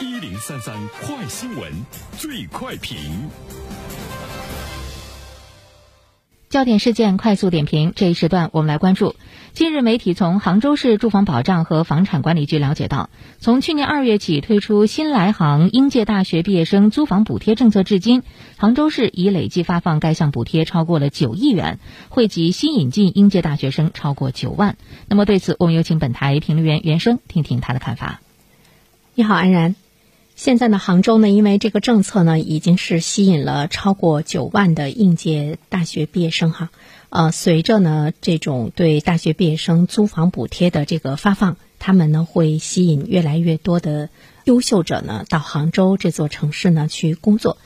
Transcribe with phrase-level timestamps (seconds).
[0.00, 1.72] 一零三三快新闻，
[2.16, 2.96] 最快评。
[6.48, 9.16] 焦点事件快速点评，这一时段我们来关注。
[9.54, 18.22] 近日，媒体从杭州市住房保障和房产管理局了解到，从去年二月起推出新来杭应届大学毕业生租房补贴政策至今，
[18.56, 24.76] 杭州市已累计发放该项补贴超过了九亿元，惠及新引进应届大学生超过九万。
[25.08, 28.20] 那么，对此我们有请本台评论员袁生听听他的看法。
[29.16, 29.74] 你好，安然。
[30.38, 36.70] 现在呢，杭州呢，因为这个政策呢，已经是吸引了超过九万的应届大学毕业生哈。
[37.10, 44.08] 呃，随着呢这种对大学毕业生租房补贴的这个发放，他们呢会吸引越来越多的
[44.44, 47.58] 优秀者呢到杭州这座城市呢去工作。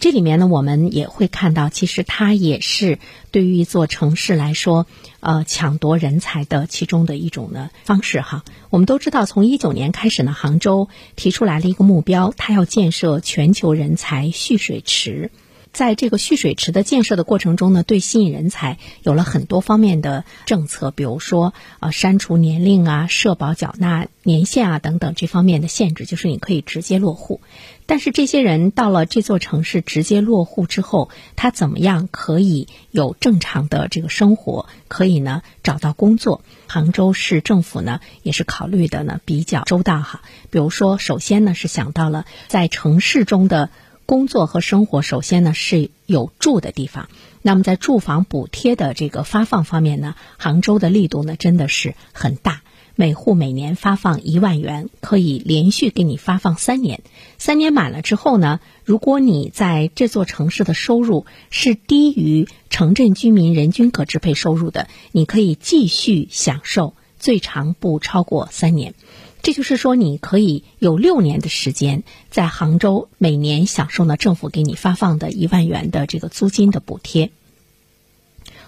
[0.00, 2.98] 这里面呢，我们也会看到，其实它也是
[3.30, 4.86] 对于一座城市来说，
[5.20, 8.44] 呃，抢夺人才的其中的一种呢方式哈。
[8.68, 15.30] 我们都知道，从一九年开始呢，杭州提出来了一个目标，它要建设全球人才蓄水池。
[15.72, 27.40] 在这个蓄水池的建设的过程中呢，对吸引人才有了很多方面的政策，比如说呃删除年龄啊、社保缴纳年限啊等等这方面的限制，就是你可以直接落户。
[27.86, 36.42] 但是这些人到了这座城市直接落户之后，他怎么样可以有正常的这个生活，可以呢找到工作？
[36.66, 40.22] 杭州市政府呢也是考虑的呢比较周到哈。
[40.50, 43.70] 比如说，首先呢是想到了在城市中的。
[44.08, 47.10] 工作和生活，首先呢是有住的地方。
[47.42, 52.62] 那么在住房补贴的这个发放方面呢，杭州的力度呢真的是很大。
[52.94, 57.02] 每户每年发放一万元，可以连续给你发放三年。
[57.36, 68.94] 三年满了之后呢，如果你在这座城市的收入是低于城镇居民人均可支配收入的，你可以继续享受，最长不超过三年。
[69.40, 77.30] 这就是说，你可以有六年的时间在杭州每年享受呢政府给你发放的一万元的这个租金的补贴。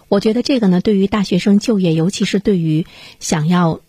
[0.09, 2.87] 我觉得这个呢，对于大学生就业，尤其是对于
[3.19, 3.81] 想要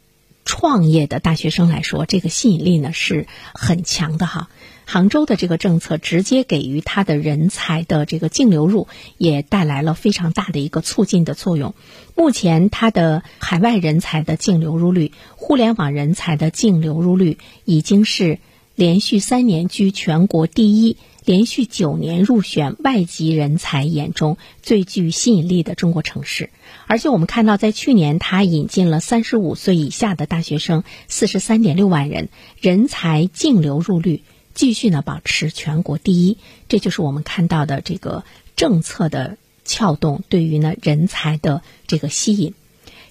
[0.46, 4.50] 创业的大学生来说，这个吸引力呢是很强的哈。
[4.86, 8.88] 杭州的这个政策直接给予他的人才的这个净流入，
[9.18, 11.74] 也带来了非常大的一个促进的作用。
[12.14, 18.40] 目前，它的海外人才的净流入率、互联网人才的净流入率已经是
[18.76, 26.50] 连续三年居全国第一，连续九年入选外籍人才眼中最具吸引力的中国城市。
[26.88, 32.30] 而且，我们看到，在去年，它引进了三十五岁以下的大学生四十三点六万人，
[32.60, 34.24] 人才净流入率。
[34.54, 36.38] 继续呢，保持全国第一，
[36.68, 38.26] 这就是我们看到的这个
[38.58, 42.54] 政策的撬动，对于呢人才的这个吸引。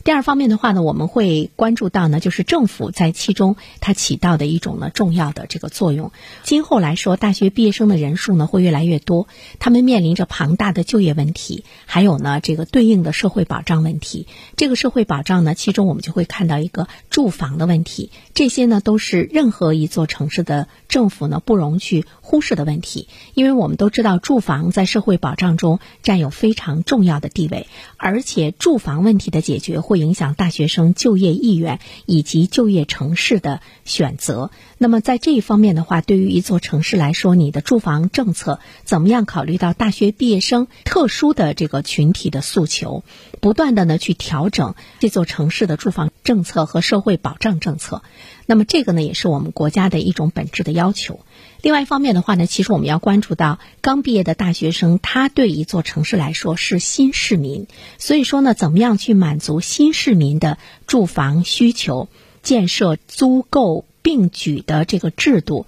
[0.02, 6.12] 第二方面的话呢，我们会关注到呢，就是政府在其中它起到的一种呢重要的这个作用。
[6.42, 9.28] 今后来说，大学毕业生的人数呢会越来越多，
[9.58, 14.26] 他们面临着庞大的就业问题，还有呢这个对应的社会保障问题。
[14.56, 29.30] 这个社会保障呢，其中我们就会看到一个住房的问题，这些呢都是任何一座城市的政府呢不容去忽视的问题，因为我们都知道住房在社会保障中占有非常重要的地位，而且住房问题。
[29.30, 29.78] 的解决。
[29.90, 34.52] 会影响大学生就业意愿以及就业城市的选择。
[34.78, 43.02] 那么在这一方面的话，对于一座城市来说，你的住房政策怎么样考虑到大学毕业生特殊的这个群体的诉求，
[43.40, 48.02] 不断的呢去调整这座城市的住房政策和社会保障政策。
[48.46, 51.18] 那么这个呢，也是我们国家的一种本质的要求。
[51.62, 57.66] 另外一方面的话呢，其实我们要关注到刚毕业的大学生，他对一座城市来说是新市民，
[57.98, 60.56] 所以说呢，怎么样去满足新市民的
[60.86, 62.08] 住房需求，
[62.42, 65.66] 建设租购并举的这个制度，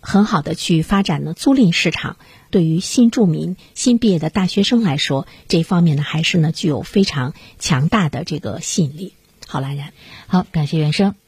[0.00, 2.16] 很好的去发展呢租赁市场，
[2.50, 9.14] 对于新住民、新毕业的大学生来说，这方面呢还是呢具有非常强大的这个吸引力。
[9.48, 9.86] 好，来人，
[10.28, 11.27] 好，感谢袁生。